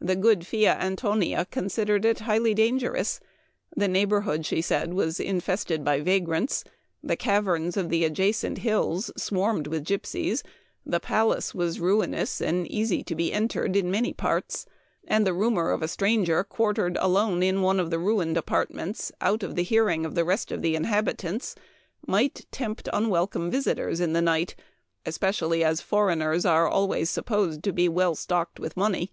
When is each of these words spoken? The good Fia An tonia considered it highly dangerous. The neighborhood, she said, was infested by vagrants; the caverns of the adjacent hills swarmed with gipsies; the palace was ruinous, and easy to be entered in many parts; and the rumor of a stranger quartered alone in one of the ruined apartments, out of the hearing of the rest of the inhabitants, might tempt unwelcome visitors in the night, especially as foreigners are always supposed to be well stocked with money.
The 0.00 0.16
good 0.16 0.46
Fia 0.46 0.74
An 0.74 0.96
tonia 0.96 1.48
considered 1.50 2.04
it 2.04 2.18
highly 2.20 2.52
dangerous. 2.52 3.20
The 3.74 3.88
neighborhood, 3.88 4.44
she 4.44 4.60
said, 4.60 4.92
was 4.92 5.18
infested 5.18 5.82
by 5.82 6.00
vagrants; 6.02 6.62
the 7.02 7.16
caverns 7.16 7.74
of 7.78 7.88
the 7.88 8.04
adjacent 8.04 8.58
hills 8.58 9.10
swarmed 9.16 9.66
with 9.66 9.86
gipsies; 9.86 10.42
the 10.84 11.00
palace 11.00 11.54
was 11.54 11.80
ruinous, 11.80 12.42
and 12.42 12.66
easy 12.70 13.02
to 13.02 13.14
be 13.14 13.32
entered 13.32 13.76
in 13.76 13.90
many 13.90 14.12
parts; 14.12 14.66
and 15.08 15.26
the 15.26 15.32
rumor 15.32 15.70
of 15.70 15.80
a 15.82 15.88
stranger 15.88 16.44
quartered 16.44 16.98
alone 17.00 17.42
in 17.42 17.62
one 17.62 17.80
of 17.80 17.88
the 17.88 17.98
ruined 17.98 18.36
apartments, 18.36 19.10
out 19.22 19.42
of 19.42 19.56
the 19.56 19.62
hearing 19.64 20.04
of 20.04 20.14
the 20.14 20.24
rest 20.26 20.52
of 20.52 20.60
the 20.60 20.76
inhabitants, 20.76 21.54
might 22.06 22.44
tempt 22.50 22.90
unwelcome 22.92 23.50
visitors 23.50 24.00
in 24.00 24.12
the 24.12 24.20
night, 24.20 24.54
especially 25.06 25.64
as 25.64 25.80
foreigners 25.80 26.44
are 26.44 26.68
always 26.68 27.08
supposed 27.08 27.62
to 27.62 27.72
be 27.72 27.88
well 27.88 28.14
stocked 28.14 28.60
with 28.60 28.76
money. 28.76 29.10